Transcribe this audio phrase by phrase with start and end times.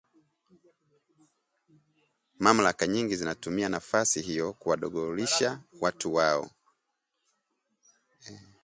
[2.39, 6.49] Mamlaka nyingi zinatumia nafasi hiyo kuwadogolisha watu wao